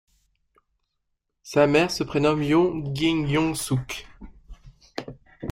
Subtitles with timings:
[1.43, 4.07] Sa mère se prénomme Yoo Gyeong-sook.